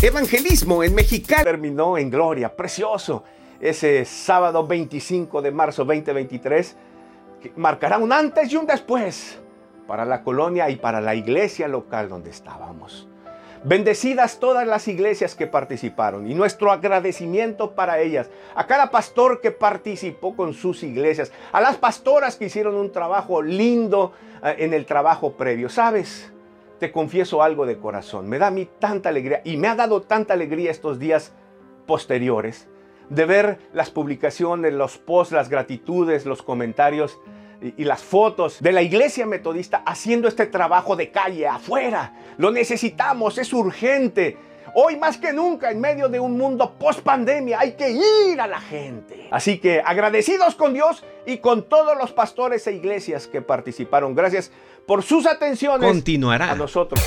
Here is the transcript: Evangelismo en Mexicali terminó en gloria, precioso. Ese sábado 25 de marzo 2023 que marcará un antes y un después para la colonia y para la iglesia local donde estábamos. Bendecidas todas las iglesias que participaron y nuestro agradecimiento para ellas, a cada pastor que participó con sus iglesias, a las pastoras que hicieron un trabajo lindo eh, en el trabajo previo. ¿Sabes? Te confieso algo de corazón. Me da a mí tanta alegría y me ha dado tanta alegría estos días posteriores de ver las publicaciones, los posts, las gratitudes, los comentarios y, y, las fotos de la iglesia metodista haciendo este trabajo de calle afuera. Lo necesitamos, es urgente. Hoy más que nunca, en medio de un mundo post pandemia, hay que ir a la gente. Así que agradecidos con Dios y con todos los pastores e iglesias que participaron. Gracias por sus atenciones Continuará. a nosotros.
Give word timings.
Evangelismo 0.00 0.84
en 0.84 0.94
Mexicali 0.94 1.42
terminó 1.42 1.98
en 1.98 2.08
gloria, 2.08 2.54
precioso. 2.54 3.24
Ese 3.60 4.04
sábado 4.04 4.64
25 4.64 5.42
de 5.42 5.50
marzo 5.50 5.84
2023 5.84 6.76
que 7.42 7.52
marcará 7.56 7.98
un 7.98 8.12
antes 8.12 8.52
y 8.52 8.54
un 8.54 8.64
después 8.64 9.40
para 9.88 10.04
la 10.04 10.22
colonia 10.22 10.70
y 10.70 10.76
para 10.76 11.00
la 11.00 11.16
iglesia 11.16 11.66
local 11.66 12.08
donde 12.08 12.30
estábamos. 12.30 13.08
Bendecidas 13.64 14.38
todas 14.38 14.68
las 14.68 14.86
iglesias 14.86 15.34
que 15.34 15.48
participaron 15.48 16.30
y 16.30 16.34
nuestro 16.36 16.70
agradecimiento 16.70 17.74
para 17.74 17.98
ellas, 17.98 18.30
a 18.54 18.68
cada 18.68 18.92
pastor 18.92 19.40
que 19.40 19.50
participó 19.50 20.36
con 20.36 20.54
sus 20.54 20.84
iglesias, 20.84 21.32
a 21.50 21.60
las 21.60 21.76
pastoras 21.76 22.36
que 22.36 22.44
hicieron 22.44 22.76
un 22.76 22.92
trabajo 22.92 23.42
lindo 23.42 24.12
eh, 24.44 24.54
en 24.58 24.74
el 24.74 24.86
trabajo 24.86 25.32
previo. 25.32 25.68
¿Sabes? 25.68 26.30
Te 26.78 26.92
confieso 26.92 27.42
algo 27.42 27.66
de 27.66 27.78
corazón. 27.78 28.28
Me 28.28 28.38
da 28.38 28.48
a 28.48 28.50
mí 28.50 28.68
tanta 28.78 29.08
alegría 29.08 29.42
y 29.44 29.56
me 29.56 29.68
ha 29.68 29.74
dado 29.74 30.02
tanta 30.02 30.34
alegría 30.34 30.70
estos 30.70 30.98
días 30.98 31.32
posteriores 31.86 32.68
de 33.08 33.24
ver 33.24 33.58
las 33.72 33.90
publicaciones, 33.90 34.72
los 34.72 34.98
posts, 34.98 35.32
las 35.32 35.48
gratitudes, 35.48 36.26
los 36.26 36.42
comentarios 36.42 37.18
y, 37.62 37.82
y, 37.82 37.84
las 37.84 38.02
fotos 38.02 38.60
de 38.60 38.72
la 38.72 38.82
iglesia 38.82 39.26
metodista 39.26 39.82
haciendo 39.86 40.28
este 40.28 40.46
trabajo 40.46 40.94
de 40.94 41.10
calle 41.10 41.46
afuera. 41.48 42.14
Lo 42.36 42.50
necesitamos, 42.50 43.38
es 43.38 43.52
urgente. 43.52 44.36
Hoy 44.74 44.96
más 44.96 45.18
que 45.18 45.32
nunca, 45.32 45.70
en 45.70 45.80
medio 45.80 46.08
de 46.08 46.20
un 46.20 46.36
mundo 46.36 46.74
post 46.78 47.00
pandemia, 47.00 47.60
hay 47.60 47.72
que 47.72 47.90
ir 47.90 48.40
a 48.40 48.46
la 48.46 48.60
gente. 48.60 49.28
Así 49.30 49.58
que 49.58 49.82
agradecidos 49.84 50.54
con 50.54 50.74
Dios 50.74 51.04
y 51.26 51.38
con 51.38 51.68
todos 51.68 51.96
los 51.96 52.12
pastores 52.12 52.66
e 52.66 52.72
iglesias 52.72 53.26
que 53.26 53.42
participaron. 53.42 54.14
Gracias 54.14 54.50
por 54.86 55.02
sus 55.02 55.26
atenciones 55.26 55.88
Continuará. 55.88 56.50
a 56.50 56.54
nosotros. 56.54 57.00